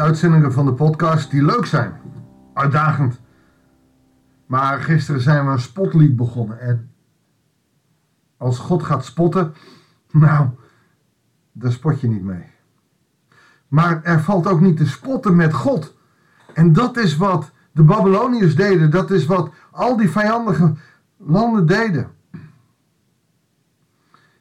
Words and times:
uitzendingen 0.00 0.52
van 0.52 0.64
de 0.64 0.72
podcast 0.72 1.30
die 1.30 1.44
leuk 1.44 1.66
zijn. 1.66 1.92
Uitdagend. 2.54 3.20
Maar 4.46 4.80
gisteren 4.80 5.20
zijn 5.20 5.44
we 5.44 5.50
een 5.50 5.60
spotlied 5.60 6.16
begonnen. 6.16 6.60
En 6.60 6.90
als 8.36 8.58
God 8.58 8.82
gaat 8.82 9.04
spotten, 9.04 9.54
nou, 10.10 10.48
daar 11.52 11.72
spot 11.72 12.00
je 12.00 12.08
niet 12.08 12.22
mee. 12.22 12.44
Maar 13.68 14.02
er 14.02 14.20
valt 14.20 14.46
ook 14.46 14.60
niet 14.60 14.76
te 14.76 14.86
spotten 14.86 15.36
met 15.36 15.54
God. 15.54 15.96
En 16.54 16.72
dat 16.72 16.96
is 16.96 17.16
wat 17.16 17.50
de 17.72 17.82
Babyloniërs 17.82 18.56
deden. 18.56 18.90
Dat 18.90 19.10
is 19.10 19.26
wat 19.26 19.50
al 19.70 19.96
die 19.96 20.10
vijandige 20.10 20.74
landen 21.16 21.66
deden. 21.66 22.10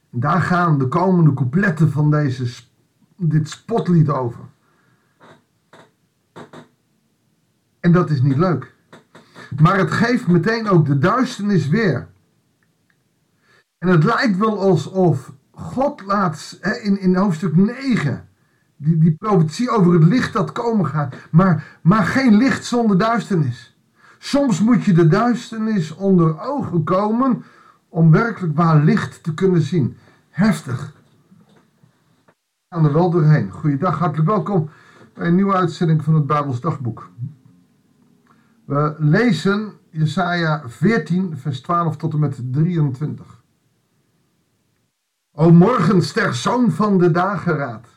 Daar 0.10 0.42
gaan 0.42 0.78
de 0.78 0.88
komende 0.88 1.34
coupletten 1.34 1.92
van 1.92 2.12
deze, 2.12 2.64
dit 3.18 3.50
spotlied 3.50 4.10
over. 4.10 4.40
En 7.80 7.92
dat 7.92 8.10
is 8.10 8.22
niet 8.22 8.38
leuk. 8.38 8.76
Maar 9.62 9.78
het 9.78 9.92
geeft 9.92 10.28
meteen 10.28 10.68
ook 10.68 10.86
de 10.86 10.98
duisternis 10.98 11.68
weer. 11.68 12.08
En 13.78 13.88
het 13.88 14.04
lijkt 14.04 14.38
wel 14.38 14.60
alsof 14.60 15.34
God 15.52 16.02
laat 16.06 16.60
in, 16.82 17.00
in 17.00 17.16
hoofdstuk 17.16 17.56
9 17.56 18.30
die, 18.78 18.98
die 18.98 19.12
profetie 19.12 19.70
over 19.70 19.94
het 19.94 20.04
licht 20.04 20.34
dat 20.34 20.52
komen 20.52 20.86
gaat. 20.86 21.16
Maar, 21.32 21.80
maar 21.82 22.06
geen 22.06 22.36
licht 22.36 22.66
zonder 22.66 22.98
duisternis. 22.98 23.78
Soms 24.18 24.62
moet 24.62 24.84
je 24.84 24.94
de 24.94 25.08
duisternis 25.08 25.96
onder 25.96 26.40
ogen 26.40 26.84
komen 26.84 27.44
om 27.90 28.12
werkelijk 28.12 28.56
waar 28.56 28.84
licht 28.84 29.24
te 29.24 29.34
kunnen 29.34 29.62
zien. 29.62 29.98
Heftig. 30.30 30.94
We 32.26 32.76
gaan 32.76 32.86
er 32.86 32.94
wel 32.94 33.10
doorheen. 33.10 33.52
Goeiedag, 33.52 34.00
hartelijk 34.00 34.30
welkom 34.30 34.70
bij 35.14 35.28
een 35.28 35.36
nieuwe 35.36 35.54
uitzending 35.56 36.04
van 36.04 36.14
het 36.14 36.28
Bijbels 36.28 36.62
Dagboek. 36.62 37.10
We 38.70 38.96
lezen 38.98 39.74
Jesaja 39.90 40.64
14, 40.66 41.38
vers 41.38 41.62
12 41.62 41.98
tot 41.98 42.14
en 42.14 42.20
met 42.20 42.40
23. 42.52 43.44
O 45.32 45.52
morgenster, 45.52 46.34
zoon 46.34 46.72
van 46.72 46.98
de 46.98 47.12
dageraad, 47.12 47.88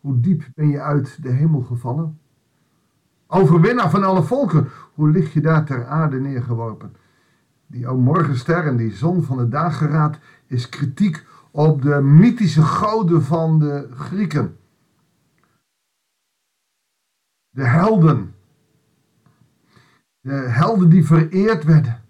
hoe 0.00 0.20
diep 0.20 0.44
ben 0.54 0.68
je 0.68 0.80
uit 0.80 1.22
de 1.22 1.30
hemel 1.30 1.60
gevallen? 1.60 2.20
Overwinnaar 3.26 3.90
van 3.90 4.04
alle 4.04 4.22
volken, 4.22 4.68
hoe 4.94 5.10
lig 5.10 5.32
je 5.32 5.40
daar 5.40 5.64
ter 5.64 5.86
aarde 5.86 6.20
neergeworpen? 6.20 6.96
Die 7.66 7.88
o 7.88 7.96
morgenster 7.96 8.66
en 8.66 8.76
die 8.76 8.92
zon 8.92 9.22
van 9.22 9.36
de 9.36 9.48
dageraad 9.48 10.18
is 10.46 10.68
kritiek 10.68 11.26
op 11.50 11.82
de 11.82 12.00
mythische 12.00 12.62
goden 12.62 13.22
van 13.22 13.58
de 13.58 13.88
Grieken. 13.90 14.56
De 17.48 17.64
helden. 17.64 18.33
De 20.24 20.32
helden 20.32 20.88
die 20.88 21.06
vereerd 21.06 21.64
werden. 21.64 22.02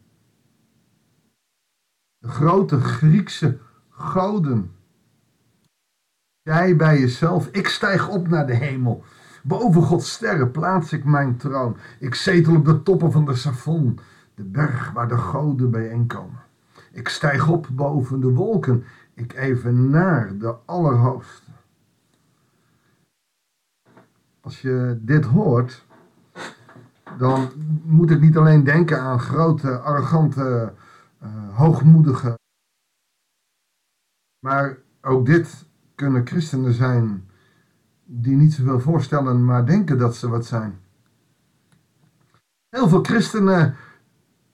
De 2.18 2.28
grote 2.28 2.80
Griekse 2.80 3.58
goden. 3.90 4.72
Jij 6.42 6.76
bij 6.76 7.00
jezelf, 7.00 7.48
ik 7.48 7.68
stijg 7.68 8.08
op 8.08 8.28
naar 8.28 8.46
de 8.46 8.54
hemel. 8.54 9.04
Boven 9.42 9.82
Gods 9.82 10.12
sterren 10.12 10.50
plaats 10.50 10.92
ik 10.92 11.04
mijn 11.04 11.36
troon. 11.36 11.76
Ik 11.98 12.14
zetel 12.14 12.56
op 12.56 12.64
de 12.64 12.82
toppen 12.82 13.12
van 13.12 13.24
de 13.24 13.34
Savon, 13.34 13.98
de 14.34 14.44
berg 14.44 14.92
waar 14.92 15.08
de 15.08 15.18
goden 15.18 15.70
bijeenkomen. 15.70 16.40
Ik 16.92 17.08
stijg 17.08 17.48
op 17.48 17.68
boven 17.72 18.20
de 18.20 18.32
wolken. 18.32 18.84
Ik 19.14 19.32
even 19.32 19.90
naar 19.90 20.38
de 20.38 20.54
Allerhoogste. 20.64 21.50
Als 24.40 24.60
je 24.60 24.98
dit 25.00 25.24
hoort, 25.24 25.84
dan 27.18 27.50
moet 27.84 28.10
ik 28.10 28.20
niet 28.20 28.36
alleen 28.36 28.64
denken 28.64 29.00
aan 29.00 29.20
grote, 29.20 29.78
arrogante, 29.78 30.72
uh, 31.22 31.56
hoogmoedige. 31.56 32.38
Maar 34.38 34.78
ook 35.02 35.26
dit 35.26 35.66
kunnen 35.94 36.26
christenen 36.26 36.72
zijn 36.72 37.28
die 38.04 38.36
niet 38.36 38.52
zoveel 38.52 38.80
voorstellen, 38.80 39.44
maar 39.44 39.66
denken 39.66 39.98
dat 39.98 40.16
ze 40.16 40.28
wat 40.28 40.46
zijn. 40.46 40.80
Heel 42.68 42.88
veel 42.88 43.02
christenen 43.02 43.76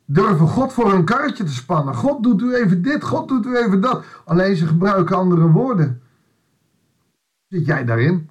durven 0.05 0.49
God 0.49 0.73
voor 0.73 0.93
een 0.93 1.05
karretje 1.05 1.45
te 1.45 1.53
spannen. 1.53 1.95
God 1.95 2.23
doet 2.23 2.43
u 2.43 2.55
even 2.55 2.83
dit, 2.83 3.03
God 3.05 3.29
doet 3.29 3.47
u 3.47 3.57
even 3.57 3.81
dat. 3.81 4.05
Alleen 4.25 4.57
ze 4.57 4.67
gebruiken 4.67 5.17
andere 5.17 5.51
woorden. 5.51 6.03
Zit 7.49 7.67
jij 7.67 7.85
daarin? 7.85 8.30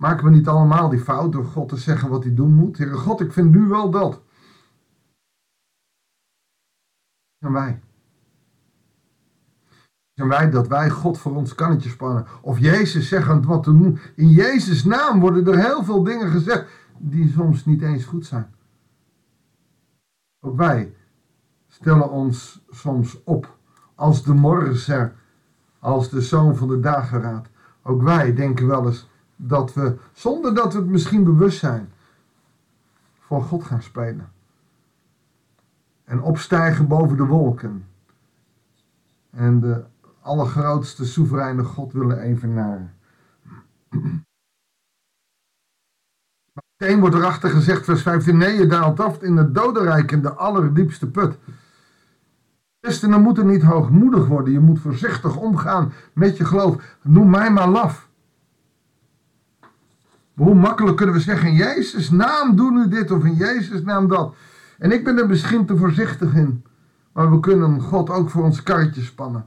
Maken 0.00 0.24
we 0.24 0.30
niet 0.30 0.48
allemaal 0.48 0.88
die 0.88 1.00
fout 1.00 1.32
door 1.32 1.44
God 1.44 1.68
te 1.68 1.76
zeggen 1.76 2.08
wat 2.08 2.24
hij 2.24 2.34
doen 2.34 2.54
moet? 2.54 2.78
Heere 2.78 2.96
God, 2.96 3.20
ik 3.20 3.32
vind 3.32 3.50
nu 3.50 3.66
wel 3.66 3.90
dat. 3.90 4.20
En 7.38 7.52
wij. 7.52 7.82
Zijn 10.12 10.28
wij 10.28 10.50
dat 10.50 10.68
wij 10.68 10.90
God 10.90 11.18
voor 11.18 11.36
ons 11.36 11.54
kannetje 11.54 11.88
spannen? 11.88 12.26
Of 12.42 12.58
Jezus 12.58 13.08
zeggen 13.08 13.44
wat 13.44 13.62
te 13.62 13.78
doen? 13.78 13.98
In 14.14 14.28
Jezus' 14.28 14.84
naam 14.84 15.20
worden 15.20 15.46
er 15.46 15.64
heel 15.64 15.84
veel 15.84 16.02
dingen 16.02 16.30
gezegd 16.30 16.70
die 16.98 17.32
soms 17.32 17.64
niet 17.64 17.82
eens 17.82 18.04
goed 18.04 18.26
zijn. 18.26 18.54
Ook 20.40 20.56
wij 20.56 20.94
stellen 21.68 22.10
ons 22.10 22.64
soms 22.68 23.22
op 23.24 23.58
als 23.94 24.24
de 24.24 24.34
morgenser, 24.34 25.14
als 25.78 26.10
de 26.10 26.20
zoon 26.20 26.56
van 26.56 26.68
de 26.68 26.80
dageraad. 26.80 27.48
Ook 27.82 28.02
wij 28.02 28.34
denken 28.34 28.66
wel 28.66 28.86
eens 28.86 29.08
dat 29.42 29.74
we, 29.74 29.96
zonder 30.12 30.54
dat 30.54 30.72
we 30.72 30.78
het 30.78 30.88
misschien 30.88 31.24
bewust 31.24 31.58
zijn, 31.58 31.92
voor 33.18 33.42
God 33.42 33.64
gaan 33.64 33.82
spelen. 33.82 34.32
En 36.04 36.22
opstijgen 36.22 36.88
boven 36.88 37.16
de 37.16 37.26
wolken. 37.26 37.86
En 39.30 39.60
de 39.60 39.84
allergrootste 40.20 41.04
soevereine 41.04 41.64
God 41.64 41.92
willen 41.92 42.18
evenaren. 42.18 42.94
Meteen 46.76 47.00
wordt 47.00 47.14
erachter 47.14 47.50
gezegd, 47.50 47.84
vers 47.84 48.02
15, 48.02 48.36
nee, 48.36 48.56
je 48.56 48.66
daalt 48.66 49.00
af 49.00 49.22
in 49.22 49.36
het 49.36 49.54
dodenrijk, 49.54 50.12
in 50.12 50.22
de 50.22 50.32
allerdiepste 50.32 51.10
put. 51.10 51.38
Christenen 52.80 53.22
moeten 53.22 53.46
niet 53.46 53.62
hoogmoedig 53.62 54.26
worden, 54.26 54.52
je 54.52 54.60
moet 54.60 54.80
voorzichtig 54.80 55.36
omgaan 55.36 55.92
met 56.12 56.36
je 56.36 56.44
geloof. 56.44 56.96
Noem 57.02 57.30
mij 57.30 57.50
maar 57.50 57.68
laf. 57.68 58.09
Hoe 60.44 60.54
makkelijk 60.54 60.96
kunnen 60.96 61.14
we 61.14 61.20
zeggen, 61.20 61.48
in 61.48 61.54
Jezus' 61.54 62.10
naam 62.10 62.56
doe 62.56 62.70
nu 62.70 62.88
dit 62.88 63.10
of 63.10 63.24
in 63.24 63.34
Jezus' 63.34 63.82
naam 63.82 64.08
dat. 64.08 64.34
En 64.78 64.92
ik 64.92 65.04
ben 65.04 65.18
er 65.18 65.26
misschien 65.26 65.66
te 65.66 65.76
voorzichtig 65.76 66.34
in. 66.34 66.64
Maar 67.12 67.30
we 67.30 67.40
kunnen 67.40 67.80
God 67.80 68.10
ook 68.10 68.30
voor 68.30 68.44
ons 68.44 68.62
karretje 68.62 69.02
spannen. 69.02 69.46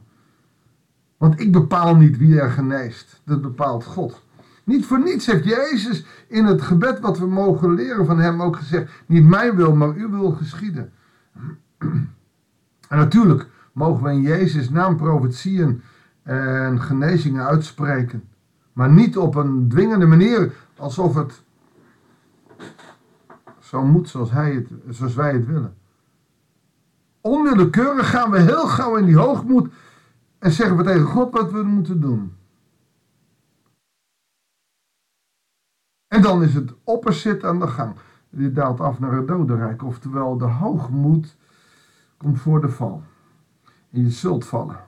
Want 1.18 1.40
ik 1.40 1.52
bepaal 1.52 1.96
niet 1.96 2.18
wie 2.18 2.40
er 2.40 2.50
geneest. 2.50 3.22
Dat 3.26 3.42
bepaalt 3.42 3.84
God. 3.84 4.24
Niet 4.64 4.86
voor 4.86 5.03
niets 5.03 5.26
heeft 5.26 5.44
Jezus 5.44 6.06
in 6.28 6.46
het 6.46 6.62
gebed 6.62 7.00
wat 7.00 7.20
we 7.20 7.28
mogen 7.28 7.74
leren 7.74 8.06
van 8.06 8.20
hem 8.20 8.42
ook 8.42 8.56
gezegd: 8.56 8.92
Niet 9.06 9.26
mijn 9.26 9.56
wil, 9.56 9.76
maar 9.76 9.94
uw 9.94 10.09
wil 10.09 10.32
geschieden. 10.32 10.92
En 12.90 12.98
natuurlijk 12.98 13.48
mogen 13.72 14.03
we 14.03 14.12
in 14.12 14.22
Jezus' 14.22 14.70
naam 14.70 14.98
profetieën 14.98 15.82
en 16.24 16.82
genezingen 16.82 17.46
uitspreken. 17.46 18.24
Maar 18.74 18.92
niet 18.92 19.18
op 19.18 19.36
een 19.36 19.70
dwingende 19.70 20.06
manier, 20.06 20.52
alsof 20.78 21.16
het 21.16 21.44
zo 23.59 23.84
moet 23.84 24.09
zoals, 24.09 24.31
hij 24.31 24.53
het, 24.53 24.67
zoals 24.89 25.13
wij 25.13 25.34
het 25.34 25.45
willen. 25.45 25.78
Onwillekeurig 27.22 28.09
gaan 28.09 28.31
we 28.31 28.40
heel 28.40 28.67
gauw 28.67 28.96
in 28.96 29.05
die 29.05 29.17
hoogmoed 29.17 29.73
en 30.40 30.52
zeggen 30.52 30.78
we 30.78 30.84
tegen 30.84 31.05
God 31.05 31.34
wat 31.34 31.52
we 31.52 31.64
moeten 31.64 32.02
doen. 32.02 32.35
En 36.08 36.22
dan 36.22 36.43
is 36.43 36.53
het 36.53 36.73
opposite 36.84 37.47
aan 37.47 37.59
de 37.59 37.67
gang. 37.67 37.96
Je 38.29 38.52
daalt 38.52 38.79
af 38.79 38.99
naar 38.99 39.11
het 39.11 39.28
dodenrijk. 39.28 39.84
Oftewel, 39.84 40.37
de 40.37 40.46
hoogmoed 40.46 41.37
komt 42.17 42.40
voor 42.40 42.61
de 42.61 42.69
val. 42.69 43.03
En 43.90 44.02
je 44.02 44.09
zult 44.09 44.46
vallen. 44.46 44.79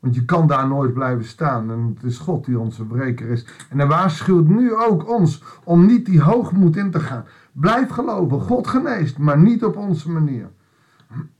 Want 0.00 0.14
je 0.14 0.24
kan 0.24 0.46
daar 0.46 0.68
nooit 0.68 0.92
blijven 0.92 1.24
staan. 1.24 1.70
En 1.70 1.92
het 1.94 2.04
is 2.04 2.18
God 2.18 2.44
die 2.44 2.58
onze 2.58 2.84
breker 2.84 3.28
is. 3.28 3.46
En 3.68 3.78
hij 3.78 3.86
waarschuwt 3.86 4.48
nu 4.48 4.74
ook 4.74 5.08
ons 5.08 5.42
om 5.64 5.86
niet 5.86 6.06
die 6.06 6.22
hoogmoed 6.22 6.76
in 6.76 6.90
te 6.90 7.00
gaan. 7.00 7.24
Blijf 7.52 7.90
geloven. 7.90 8.40
God 8.40 8.66
geneest, 8.66 9.18
maar 9.18 9.38
niet 9.38 9.64
op 9.64 9.76
onze 9.76 10.10
manier. 10.10 10.50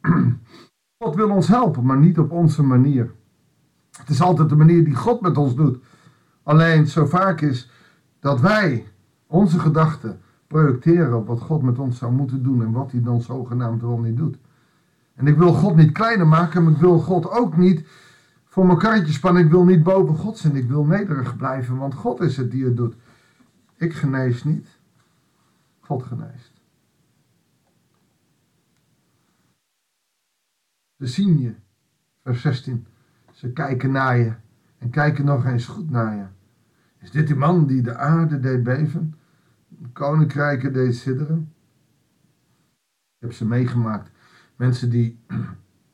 God 1.04 1.14
wil 1.14 1.30
ons 1.30 1.48
helpen, 1.48 1.84
maar 1.84 1.98
niet 1.98 2.18
op 2.18 2.30
onze 2.30 2.62
manier. 2.62 3.12
Het 3.98 4.08
is 4.08 4.20
altijd 4.20 4.48
de 4.48 4.56
manier 4.56 4.84
die 4.84 4.94
God 4.94 5.20
met 5.20 5.36
ons 5.36 5.54
doet. 5.54 5.78
Alleen 6.42 6.86
zo 6.86 7.06
vaak 7.06 7.40
is 7.40 7.70
dat 8.20 8.40
wij 8.40 8.86
onze 9.26 9.58
gedachten 9.58 10.20
projecteren 10.46 11.16
op 11.16 11.26
wat 11.26 11.40
God 11.40 11.62
met 11.62 11.78
ons 11.78 11.98
zou 11.98 12.12
moeten 12.12 12.42
doen 12.42 12.62
en 12.62 12.72
wat 12.72 12.92
hij 12.92 13.02
dan 13.02 13.20
zogenaamd 13.20 13.82
wel 13.82 13.98
niet 13.98 14.16
doet. 14.16 14.36
En 15.14 15.26
ik 15.26 15.36
wil 15.36 15.52
God 15.52 15.76
niet 15.76 15.92
kleiner 15.92 16.26
maken, 16.26 16.62
maar 16.62 16.72
ik 16.72 16.78
wil 16.78 16.98
God 16.98 17.30
ook 17.30 17.56
niet 17.56 17.86
voor 18.50 18.66
mijn 18.66 18.78
karretje 18.78 19.12
spannen. 19.12 19.44
Ik 19.44 19.50
wil 19.50 19.64
niet 19.64 19.82
boven 19.82 20.16
God 20.16 20.38
zijn. 20.38 20.56
Ik 20.56 20.68
wil 20.68 20.84
nederig 20.84 21.36
blijven, 21.36 21.76
want 21.76 21.94
God 21.94 22.20
is 22.20 22.36
het 22.36 22.50
die 22.50 22.64
het 22.64 22.76
doet. 22.76 22.96
Ik 23.76 23.94
genees 23.94 24.44
niet. 24.44 24.78
God 25.80 26.02
geneest. 26.02 26.52
Ze 30.98 31.06
zien 31.06 31.40
je. 31.40 31.54
Vers 32.22 32.40
16. 32.40 32.86
Ze 33.32 33.52
kijken 33.52 33.90
naar 33.90 34.18
je. 34.18 34.34
En 34.78 34.90
kijken 34.90 35.24
nog 35.24 35.44
eens 35.44 35.66
goed 35.66 35.90
naar 35.90 36.16
je. 36.16 36.26
Is 36.98 37.10
dit 37.10 37.26
die 37.26 37.36
man 37.36 37.66
die 37.66 37.82
de 37.82 37.96
aarde 37.96 38.40
deed 38.40 38.62
beven? 38.62 39.14
Koninkrijken 39.92 40.72
deed 40.72 40.96
sidderen? 40.96 41.52
Ik 43.16 43.26
heb 43.26 43.32
ze 43.32 43.46
meegemaakt. 43.46 44.10
Mensen 44.56 44.90
die. 44.90 45.20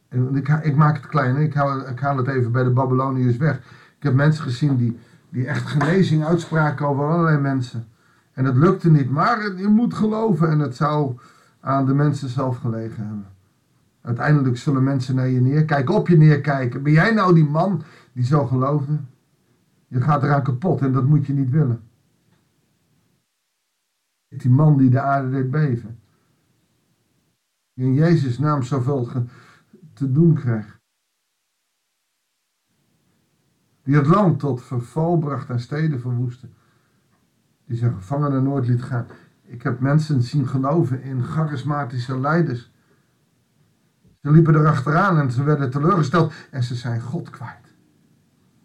Ik, 0.09 0.49
ik 0.49 0.77
maak 0.77 0.97
het 0.97 1.07
kleiner, 1.07 1.43
ik 1.43 1.55
haal, 1.55 1.89
ik 1.89 2.01
het 2.01 2.29
even 2.29 2.53
bij 2.53 2.63
de 2.63 2.71
Babyloniërs 2.71 3.37
weg. 3.37 3.57
Ik 3.97 4.03
heb 4.03 4.15
mensen 4.15 4.45
gezien 4.45 4.77
die, 4.77 4.99
die 5.29 5.47
echt 5.47 5.67
genezing 5.67 6.25
uitspraken 6.25 6.87
over 6.87 7.05
allerlei 7.05 7.39
mensen. 7.39 7.89
En 8.33 8.45
het 8.45 8.57
lukte 8.57 8.91
niet, 8.91 9.11
maar 9.11 9.57
je 9.57 9.69
moet 9.69 9.95
geloven 9.95 10.51
en 10.51 10.59
het 10.59 10.77
zou 10.77 11.19
aan 11.61 11.87
de 11.87 11.95
mensen 11.95 12.29
zelf 12.29 12.57
gelegen 12.57 13.07
hebben. 13.07 13.27
Uiteindelijk 14.01 14.57
zullen 14.57 14.83
mensen 14.83 15.15
naar 15.15 15.29
je 15.29 15.41
neerkijken, 15.41 15.95
op 15.95 16.09
je 16.09 16.17
neerkijken. 16.17 16.83
Ben 16.83 16.93
jij 16.93 17.13
nou 17.13 17.35
die 17.35 17.45
man 17.45 17.83
die 18.13 18.25
zo 18.25 18.47
geloofde? 18.47 18.99
Je 19.89 20.01
gaat 20.01 20.23
eraan 20.23 20.43
kapot 20.43 20.81
en 20.81 20.93
dat 20.93 21.05
moet 21.05 21.27
je 21.27 21.33
niet 21.33 21.51
willen. 21.51 21.83
Die 24.29 24.51
man 24.51 24.77
die 24.77 24.91
de 24.91 25.01
aarde 25.01 25.31
deed 25.31 25.51
beven. 25.51 25.99
In 27.75 27.95
Jezus' 27.95 28.39
naam 28.39 28.63
zoveel 28.63 29.09
te 29.97 30.13
doen 30.13 30.35
kreeg. 30.35 30.79
Die 33.83 33.97
het 33.97 34.07
land 34.07 34.39
tot 34.39 34.63
verval 34.63 35.19
bracht 35.19 35.51
en 35.51 35.61
steden 35.61 36.01
verwoestte. 36.01 36.49
Die 37.65 37.77
zijn 37.77 37.95
gevangenen 37.95 38.43
nooit 38.43 38.67
liet 38.67 38.83
gaan. 38.83 39.07
Ik 39.43 39.63
heb 39.63 39.81
mensen 39.81 40.23
zien 40.23 40.49
geloven 40.49 41.03
in 41.03 41.23
charismatische 41.23 42.21
leiders. 42.21 42.73
Ze 44.23 44.31
liepen 44.31 44.55
erachteraan 44.55 45.19
en 45.19 45.31
ze 45.31 45.43
werden 45.43 45.71
teleurgesteld 45.71 46.33
en 46.51 46.63
ze 46.63 46.75
zijn 46.75 47.01
God 47.01 47.31
kwijt. 47.31 47.75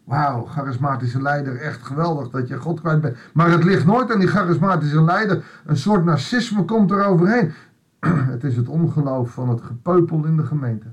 Wauw, 0.04 0.45
charismatische 0.45 1.22
leider, 1.22 1.57
echt 1.57 1.83
geweldig 1.83 2.30
dat 2.30 2.48
je 2.48 2.60
God 2.60 2.80
kwijt 2.80 3.01
bent. 3.01 3.18
Maar 3.33 3.51
het 3.51 3.63
ligt 3.63 3.86
nooit 3.86 4.12
aan 4.12 4.19
die 4.19 4.28
charismatische 4.28 5.04
leider. 5.04 5.44
Een 5.66 5.78
soort 5.78 6.06
narcisme 6.06 6.66
komt 6.66 6.92
er 6.92 7.04
overheen. 7.04 7.54
Het 8.33 8.44
is 8.44 8.56
het 8.56 8.68
ongeloof 8.68 9.31
van 9.31 9.50
het 9.50 9.62
gepeupel 9.62 10.25
in 10.25 10.38
de 10.38 10.45
gemeente. 10.45 10.88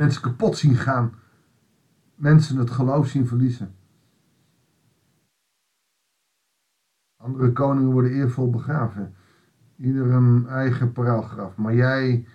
Mensen 0.00 0.22
kapot 0.22 0.56
zien 0.56 0.76
gaan. 0.76 1.12
Mensen 2.14 2.56
het 2.56 2.70
geloof 2.70 3.08
zien 3.08 3.26
verliezen. 3.26 3.74
Andere 7.16 7.52
koningen 7.52 7.92
worden 7.92 8.10
eervol 8.10 8.50
begraven. 8.50 9.14
Ieder 9.76 10.10
een 10.10 10.46
eigen 10.46 10.92
paraalgraf. 10.92 11.56
Maar 11.56 11.74
jij 11.74 12.26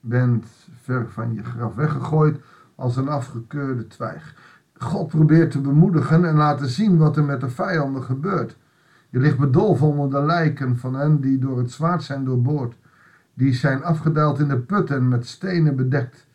bent 0.00 0.46
ver 0.80 1.10
van 1.10 1.34
je 1.34 1.44
graf 1.44 1.74
weggegooid 1.74 2.40
als 2.74 2.96
een 2.96 3.08
afgekeurde 3.08 3.86
twijg. 3.86 4.34
God 4.74 5.08
probeert 5.08 5.50
te 5.50 5.60
bemoedigen 5.60 6.24
en 6.24 6.34
laten 6.34 6.68
zien 6.68 6.96
wat 6.96 7.16
er 7.16 7.24
met 7.24 7.40
de 7.40 7.50
vijanden 7.50 8.02
gebeurt. 8.02 8.58
Je 9.10 9.18
ligt 9.18 9.38
bedolven 9.38 9.86
onder 9.86 10.10
de 10.10 10.26
lijken 10.26 10.76
van 10.76 10.94
hen 10.94 11.20
die 11.20 11.38
door 11.38 11.58
het 11.58 11.70
zwaard 11.70 12.02
zijn 12.02 12.24
doorboord. 12.24 12.76
Die 13.34 13.52
zijn 13.52 13.82
afgedaald 13.82 14.38
in 14.38 14.48
de 14.48 14.58
put 14.58 14.90
en 14.90 15.08
met 15.08 15.26
stenen 15.26 15.76
bedekt. 15.76 16.26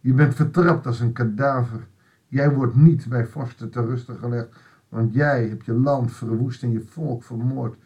Je 0.00 0.12
bent 0.12 0.34
vertrapt 0.34 0.86
als 0.86 1.00
een 1.00 1.12
kadaver. 1.12 1.86
Jij 2.26 2.54
wordt 2.54 2.74
niet 2.74 3.08
bij 3.08 3.26
vorsten 3.26 3.70
te 3.70 3.84
rusten 3.86 4.16
gelegd, 4.16 4.48
want 4.88 5.14
jij 5.14 5.48
hebt 5.48 5.64
je 5.64 5.72
land 5.72 6.12
verwoest 6.12 6.62
en 6.62 6.70
je 6.70 6.80
volk 6.80 7.22
vermoord. 7.22 7.76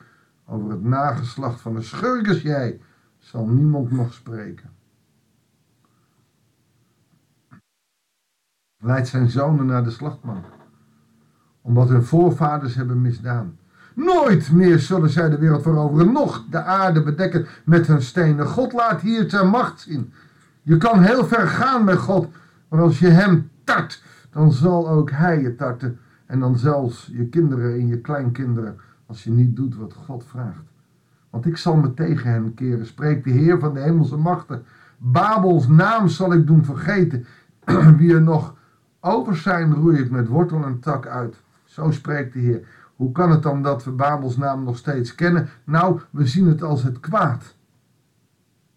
Over 0.46 0.70
het 0.70 0.82
nageslacht 0.82 1.60
van 1.60 1.74
de 1.74 1.82
schurkers 1.82 2.42
jij 2.42 2.80
zal 3.18 3.46
niemand 3.46 3.90
nog 3.90 4.12
spreken. 4.12 4.74
leidt 8.84 9.08
zijn 9.08 9.30
zonen 9.30 9.66
naar 9.66 9.84
de 9.84 9.90
slachtbank, 9.90 10.44
omdat 11.62 11.88
hun 11.88 12.02
voorvaders 12.02 12.74
hebben 12.74 13.00
misdaan. 13.00 13.58
Nooit 13.94 14.52
meer 14.52 14.78
zullen 14.78 15.10
zij 15.10 15.28
de 15.28 15.38
wereld 15.38 15.62
veroveren, 15.62 16.12
nog 16.12 16.44
de 16.50 16.62
aarde 16.62 17.02
bedekken 17.02 17.46
met 17.64 17.86
hun 17.86 18.02
stenen. 18.02 18.46
God 18.46 18.72
laat 18.72 19.00
hier 19.00 19.30
zijn 19.30 19.48
macht 19.48 19.80
zien. 19.80 20.12
Je 20.66 20.76
kan 20.76 21.02
heel 21.02 21.24
ver 21.24 21.48
gaan 21.48 21.84
met 21.84 21.98
God, 21.98 22.28
maar 22.68 22.80
als 22.80 22.98
je 22.98 23.08
hem 23.08 23.50
tart, 23.64 24.02
dan 24.30 24.52
zal 24.52 24.88
ook 24.88 25.10
hij 25.10 25.40
je 25.40 25.54
tarten. 25.54 25.98
En 26.26 26.40
dan 26.40 26.58
zelfs 26.58 27.10
je 27.12 27.28
kinderen 27.28 27.72
en 27.72 27.86
je 27.86 28.00
kleinkinderen, 28.00 28.76
als 29.06 29.24
je 29.24 29.30
niet 29.30 29.56
doet 29.56 29.76
wat 29.76 29.94
God 29.94 30.24
vraagt. 30.24 30.64
Want 31.30 31.46
ik 31.46 31.56
zal 31.56 31.76
me 31.76 31.94
tegen 31.94 32.30
hen 32.30 32.54
keren, 32.54 32.86
spreekt 32.86 33.24
de 33.24 33.30
Heer 33.30 33.58
van 33.58 33.74
de 33.74 33.80
hemelse 33.80 34.16
machten. 34.16 34.64
Babels 34.98 35.68
naam 35.68 36.08
zal 36.08 36.32
ik 36.32 36.46
doen 36.46 36.64
vergeten. 36.64 37.26
Wie 37.98 38.14
er 38.14 38.22
nog 38.22 38.54
over 39.00 39.36
zijn 39.36 39.74
roei 39.74 39.98
ik 39.98 40.10
met 40.10 40.28
wortel 40.28 40.64
en 40.64 40.80
tak 40.80 41.06
uit. 41.06 41.36
Zo 41.64 41.90
spreekt 41.90 42.32
de 42.32 42.38
Heer. 42.38 42.66
Hoe 42.96 43.12
kan 43.12 43.30
het 43.30 43.42
dan 43.42 43.62
dat 43.62 43.84
we 43.84 43.90
Babels 43.90 44.36
naam 44.36 44.64
nog 44.64 44.76
steeds 44.76 45.14
kennen? 45.14 45.48
Nou, 45.64 46.00
we 46.10 46.26
zien 46.26 46.46
het 46.46 46.62
als 46.62 46.82
het 46.82 47.00
kwaad. 47.00 47.54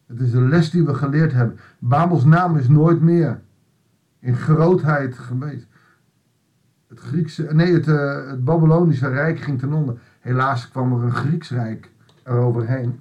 Het 0.07 0.19
is 0.19 0.33
een 0.33 0.49
les 0.49 0.69
die 0.69 0.85
we 0.85 0.93
geleerd 0.93 1.33
hebben. 1.33 1.59
Babels 1.79 2.25
naam 2.25 2.57
is 2.57 2.67
nooit 2.67 3.01
meer 3.01 3.41
in 4.19 4.35
grootheid 4.35 5.17
geweest. 5.17 5.67
Het 6.87 6.99
Griekse, 6.99 7.53
nee, 7.53 7.73
het, 7.73 7.87
uh, 7.87 8.29
het 8.29 8.43
Babylonische 8.43 9.07
Rijk 9.07 9.39
ging 9.39 9.59
ten 9.59 9.73
onder. 9.73 9.99
Helaas 10.19 10.69
kwam 10.69 10.93
er 10.93 11.03
een 11.03 11.11
Grieks 11.11 11.49
Rijk 11.49 11.91
eroverheen. 12.23 12.99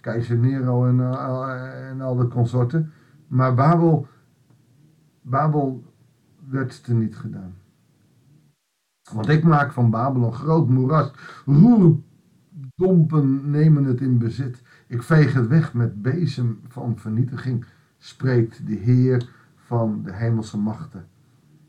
Keizer 0.00 0.36
Nero 0.36 0.86
en, 0.86 0.96
uh, 0.96 1.90
en 1.90 2.00
al 2.00 2.16
de 2.16 2.28
consorten. 2.28 2.92
Maar 3.26 3.54
Babel, 3.54 4.06
Babel 5.20 5.84
werd 6.48 6.86
er 6.86 6.94
niet 6.94 7.16
gedaan. 7.16 7.54
Want 9.12 9.28
ik 9.28 9.44
maak 9.44 9.72
van 9.72 9.90
Babel 9.90 10.22
een 10.24 10.32
groot 10.32 10.68
moeras. 10.68 11.12
Roerdompen 12.82 13.50
nemen 13.50 13.84
het 13.84 14.00
in 14.00 14.18
bezit. 14.18 14.62
Ik 14.86 15.02
veeg 15.02 15.32
het 15.32 15.48
weg 15.48 15.74
met 15.74 16.02
bezem 16.02 16.60
van 16.68 16.98
vernietiging, 16.98 17.64
spreekt 17.98 18.66
de 18.66 18.74
Heer 18.74 19.28
van 19.56 20.02
de 20.04 20.12
hemelse 20.12 20.58
machten. 20.58 21.04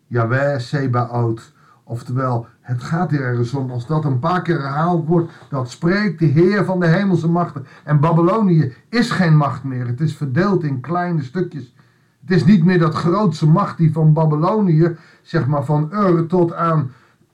Jawel, 0.07 0.59
Sebaot. 0.59 1.53
Oftewel, 1.83 2.47
het 2.61 2.83
gaat 2.83 3.11
hier 3.11 3.21
ergens 3.21 3.53
om, 3.53 3.71
als 3.71 3.87
dat 3.87 4.05
een 4.05 4.19
paar 4.19 4.41
keer 4.41 4.61
herhaald 4.61 5.07
wordt, 5.07 5.31
dat 5.49 5.69
spreekt 5.69 6.19
de 6.19 6.25
Heer 6.25 6.65
van 6.65 6.79
de 6.79 6.87
hemelse 6.87 7.27
machten. 7.27 7.65
En 7.83 7.99
Babylonië 7.99 8.73
is 8.89 9.11
geen 9.11 9.37
macht 9.37 9.63
meer, 9.63 9.87
het 9.87 10.01
is 10.01 10.15
verdeeld 10.15 10.63
in 10.63 10.81
kleine 10.81 11.23
stukjes. 11.23 11.75
Het 12.21 12.31
is 12.31 12.45
niet 12.45 12.63
meer 12.63 12.79
dat 12.79 12.93
grootse 12.93 13.47
macht 13.47 13.77
die 13.77 13.91
van 13.91 14.13
Babylonië, 14.13 14.95
zeg 15.21 15.47
maar 15.47 15.65
van 15.65 15.89
Ur 15.93 16.27
tot 16.27 16.53
aan 16.53 16.91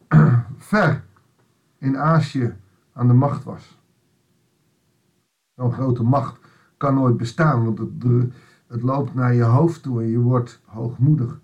ver 0.58 1.04
in 1.78 1.98
Azië 1.98 2.54
aan 3.00 3.08
de 3.08 3.14
macht 3.14 3.44
was. 3.44 3.78
Zo'n 5.56 5.74
grote 5.74 6.04
macht 6.04 6.40
kan 6.78 6.94
nooit 6.94 7.18
bestaan, 7.18 7.64
want 7.64 7.78
het, 7.78 8.32
het 8.68 8.82
loopt 8.82 9.14
naar 9.14 9.34
je 9.34 9.44
hoofd 9.44 9.84
toe 9.84 10.02
en 10.02 10.08
je 10.08 10.20
wordt 10.20 10.62
hoogmoedig. 10.66 11.40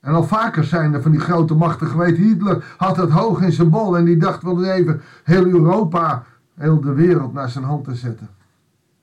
En 0.00 0.14
al 0.14 0.24
vaker 0.24 0.64
zijn 0.64 0.94
er 0.94 1.02
van 1.02 1.10
die 1.10 1.20
grote 1.20 1.54
machten 1.54 1.86
geweest. 1.86 2.16
Hitler 2.16 2.74
had 2.76 2.96
het 2.96 3.10
hoog 3.10 3.40
in 3.40 3.52
zijn 3.52 3.70
bol 3.70 3.96
en 3.96 4.04
die 4.04 4.16
dacht 4.16 4.42
wel 4.42 4.64
even 4.64 5.00
heel 5.24 5.46
Europa, 5.46 6.24
heel 6.54 6.80
de 6.80 6.92
wereld 6.92 7.32
naar 7.32 7.48
zijn 7.48 7.64
hand 7.64 7.84
te 7.84 7.94
zetten. 7.94 8.28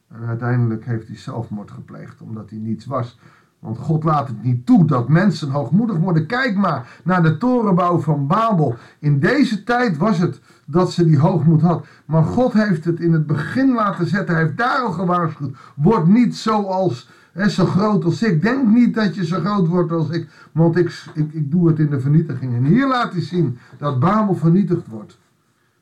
En 0.07 0.25
uiteindelijk 0.25 0.85
heeft 0.85 1.07
hij 1.07 1.17
zelfmoord 1.17 1.71
gepleegd 1.71 2.21
omdat 2.21 2.49
hij 2.49 2.59
niets 2.59 2.85
was. 2.85 3.19
Want 3.65 3.77
God 3.77 4.03
laat 4.03 4.27
het 4.27 4.43
niet 4.43 4.65
toe 4.65 4.85
dat 4.85 5.09
mensen 5.09 5.49
hoogmoedig 5.49 5.97
worden. 5.97 6.25
Kijk 6.25 6.55
maar 6.55 6.99
naar 7.03 7.23
de 7.23 7.37
torenbouw 7.37 7.99
van 7.99 8.27
Babel. 8.27 8.75
In 8.99 9.19
deze 9.19 9.63
tijd 9.63 9.97
was 9.97 10.17
het 10.17 10.39
dat 10.65 10.91
ze 10.91 11.05
die 11.05 11.19
hoogmoed 11.19 11.61
had. 11.61 11.85
Maar 12.05 12.23
God 12.23 12.53
heeft 12.53 12.85
het 12.85 12.99
in 12.99 13.13
het 13.13 13.27
begin 13.27 13.73
laten 13.73 14.07
zetten. 14.07 14.35
Hij 14.35 14.43
heeft 14.43 14.57
daar 14.57 14.79
al 14.79 14.91
gewaarschuwd. 14.91 15.57
Word 15.75 16.07
niet 16.07 16.35
zoals, 16.35 17.09
hè, 17.31 17.49
zo 17.49 17.65
groot 17.65 18.03
als 18.03 18.23
ik. 18.23 18.41
Denk 18.41 18.67
niet 18.67 18.93
dat 18.93 19.15
je 19.15 19.25
zo 19.25 19.39
groot 19.39 19.67
wordt 19.67 19.91
als 19.91 20.09
ik. 20.09 20.27
Want 20.51 20.77
ik, 20.77 21.03
ik, 21.13 21.33
ik 21.33 21.51
doe 21.51 21.67
het 21.67 21.79
in 21.79 21.89
de 21.89 21.99
vernietiging. 21.99 22.55
En 22.55 22.63
hier 22.63 22.87
laat 22.87 23.11
hij 23.11 23.21
zien 23.21 23.57
dat 23.77 23.99
Babel 23.99 24.35
vernietigd 24.35 24.87
wordt. 24.87 25.17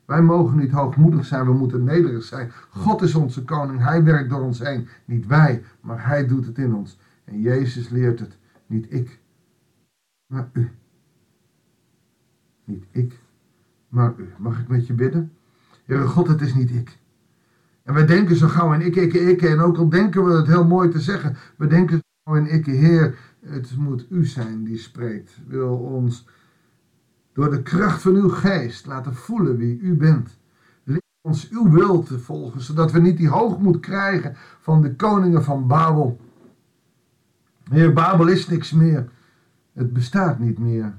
Wij 0.04 0.22
mogen 0.22 0.58
niet 0.58 0.70
hoogmoedig 0.70 1.24
zijn, 1.24 1.44
we 1.44 1.52
moeten 1.52 1.84
nederig 1.84 2.22
zijn. 2.22 2.52
God 2.70 3.02
is 3.02 3.14
onze 3.14 3.44
koning, 3.44 3.82
hij 3.82 4.04
werkt 4.04 4.30
door 4.30 4.40
ons 4.40 4.58
heen. 4.58 4.88
Niet 5.04 5.26
wij, 5.26 5.62
maar 5.80 6.06
hij 6.06 6.26
doet 6.26 6.46
het 6.46 6.58
in 6.58 6.74
ons. 6.74 6.98
En 7.24 7.40
Jezus 7.40 7.88
leert 7.88 8.20
het, 8.20 8.38
niet 8.66 8.86
ik, 8.92 9.20
maar 10.26 10.50
u. 10.52 10.70
Niet 12.64 12.84
ik, 12.90 13.18
maar 13.88 14.14
u. 14.16 14.28
Mag 14.38 14.60
ik 14.60 14.68
met 14.68 14.86
je 14.86 14.92
bidden? 14.92 15.32
Heere 15.84 16.06
God, 16.06 16.28
het 16.28 16.40
is 16.40 16.54
niet 16.54 16.70
ik. 16.70 16.98
En 17.82 17.94
wij 17.94 18.06
denken 18.06 18.36
zo 18.36 18.48
gauw 18.48 18.72
in 18.72 18.80
ik, 18.80 18.96
ik, 18.96 19.12
ik. 19.12 19.42
En 19.42 19.60
ook 19.60 19.76
al 19.76 19.88
denken 19.88 20.24
we 20.24 20.32
het 20.32 20.46
heel 20.46 20.66
mooi 20.66 20.88
te 20.88 21.00
zeggen, 21.00 21.36
we 21.56 21.66
denken 21.66 22.02
zo 22.24 22.34
in 22.34 22.46
ik, 22.46 22.66
Heer, 22.66 23.18
het 23.40 23.76
moet 23.76 24.06
u 24.10 24.26
zijn 24.26 24.64
die 24.64 24.78
spreekt. 24.78 25.40
Wil 25.46 25.76
ons 25.76 26.26
door 27.32 27.50
de 27.50 27.62
kracht 27.62 28.02
van 28.02 28.14
uw 28.14 28.28
geest 28.28 28.86
laten 28.86 29.14
voelen 29.14 29.56
wie 29.56 29.78
u 29.78 29.94
bent. 29.94 30.38
Leer 30.84 31.00
ons 31.20 31.48
uw 31.50 31.70
wil 31.70 32.02
te 32.02 32.18
volgen, 32.18 32.60
zodat 32.60 32.92
we 32.92 33.00
niet 33.00 33.16
die 33.16 33.28
hoogmoed 33.28 33.80
krijgen 33.80 34.36
van 34.60 34.82
de 34.82 34.96
koningen 34.96 35.44
van 35.44 35.66
Babel. 35.66 36.20
Heer, 37.70 37.92
Babel 37.92 38.26
is 38.26 38.48
niks 38.48 38.72
meer. 38.72 39.08
Het 39.72 39.92
bestaat 39.92 40.38
niet 40.38 40.58
meer. 40.58 40.94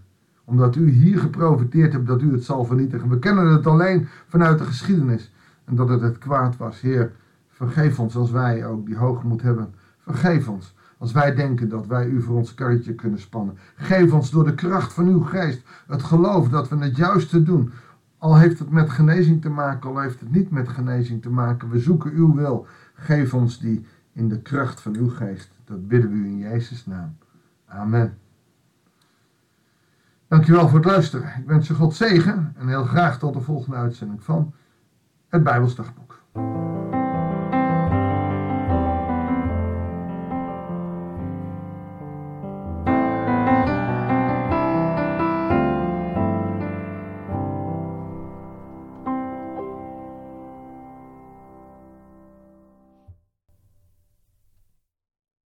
Omdat 0.46 0.76
u 0.76 0.90
hier 0.90 1.20
geprofiteerd 1.20 1.94
hebt 1.94 2.08
dat 2.08 2.22
u 2.22 2.32
het 2.32 2.44
zal 2.44 2.66
vernietigen. 2.66 3.10
We 3.10 3.20
kennen 3.20 3.48
het 3.48 3.68
alleen 3.68 4.08
vanuit 4.28 4.58
de 4.58 4.66
geschiedenis. 4.66 5.34
En 5.66 5.76
dat 5.76 5.90
het 5.90 6.02
het 6.02 6.18
kwaad 6.18 6.58
was. 6.58 6.82
Heer, 6.82 7.12
vergeef 7.50 8.00
ons 8.00 8.16
als 8.16 8.32
wij 8.32 8.66
ook 8.66 8.86
die 8.86 8.98
hoogmoed 8.98 9.42
hebben. 9.42 9.74
Vergeef 9.98 10.48
ons 10.48 10.76
als 10.98 11.12
wij 11.12 11.36
denken 11.36 11.70
dat 11.70 11.88
wij 11.88 12.08
u 12.08 12.22
voor 12.22 12.36
ons 12.36 12.54
karretje 12.54 12.94
kunnen 12.94 13.20
spannen. 13.20 13.58
Geef 13.76 14.14
ons 14.14 14.32
door 14.32 14.46
de 14.46 14.54
kracht 14.54 14.94
van 14.94 15.08
uw 15.08 15.22
geest 15.22 15.62
het 15.88 16.04
geloof 16.04 16.50
dat 16.50 16.70
we 16.70 16.78
het 16.78 16.98
juiste 16.98 17.44
doen. 17.44 17.72
Al 18.18 18.38
heeft 18.38 18.60
het 18.60 18.70
met 18.70 18.90
genezing 18.90 19.42
te 19.42 19.50
maken, 19.50 19.90
al 19.90 20.00
heeft 20.00 20.20
het 20.20 20.32
niet 20.32 20.50
met 20.50 20.70
genezing 20.70 21.22
te 21.22 21.30
maken. 21.30 21.70
We 21.70 21.80
zoeken 21.80 22.12
uw 22.12 22.34
wil. 22.34 22.68
Geef 22.94 23.34
ons 23.34 23.60
die 23.60 23.86
in 24.14 24.30
de 24.30 24.42
kracht 24.42 24.82
van 24.82 24.96
uw 24.96 25.10
geest. 25.10 25.55
Dat 25.66 25.88
bidden 25.88 26.12
we 26.12 26.18
u 26.18 26.26
in 26.26 26.38
Jezus' 26.38 26.86
naam. 26.86 27.18
Amen. 27.66 28.18
Dankjewel 30.28 30.68
voor 30.70 30.78
het 30.78 30.88
luisteren. 30.88 31.40
Ik 31.40 31.46
wens 31.46 31.68
je 31.68 31.74
God 31.74 31.96
zegen 31.96 32.54
en 32.58 32.68
heel 32.68 32.84
graag 32.84 33.20
tot 33.20 33.34
de 33.34 33.42
volgende 33.42 33.78
uitzending 33.78 34.24
van 34.24 34.54
het 35.30 35.44
Bijbelsdagboek. 35.44 36.05